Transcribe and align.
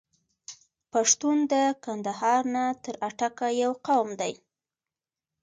پښتون 0.91 1.37
د 1.51 1.53
کندهار 1.85 2.41
نه 2.55 2.65
تر 2.83 2.93
اټکه 3.07 3.47
یو 3.61 3.71
قوم 3.87 4.09
دی. 4.21 4.33